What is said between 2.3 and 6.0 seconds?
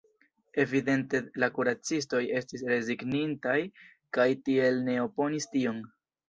estis rezignintaj kaj tial ne oponis tion.